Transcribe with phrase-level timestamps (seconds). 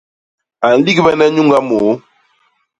[0.65, 1.91] A nligbene nyuñga môô.